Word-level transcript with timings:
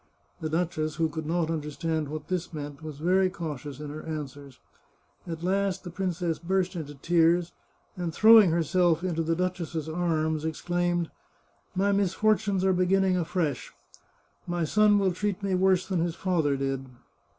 The 0.39 0.49
duchess, 0.49 0.95
who 0.95 1.09
could 1.09 1.27
not 1.27 1.51
understand 1.51 2.07
what 2.07 2.27
this 2.27 2.51
meant, 2.51 2.81
was 2.81 2.97
very 2.97 3.29
cautious 3.29 3.79
in 3.79 3.91
her 3.91 4.01
answers. 4.01 4.59
At 5.27 5.43
last 5.43 5.83
the 5.83 5.91
princess 5.91 6.39
burst 6.39 6.75
into 6.75 6.95
tears, 6.95 7.51
and 7.95 8.11
throw 8.11 8.39
ing 8.41 8.49
herself 8.49 9.03
into 9.03 9.21
the 9.21 9.35
duchess's 9.35 9.87
arms, 9.87 10.43
exclaimed:" 10.43 11.11
My 11.75 11.91
misfortunes 11.91 12.65
are 12.65 12.73
beginning 12.73 13.15
afresh. 13.15 13.73
My 14.47 14.63
son 14.63 14.97
will 14.97 15.11
treat 15.13 15.43
me 15.43 15.53
worse 15.53 15.85
than 15.87 15.99
his 15.99 16.15
father 16.15 16.57
did." 16.57 16.87